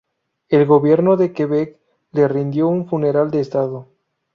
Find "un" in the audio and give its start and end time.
2.67-2.87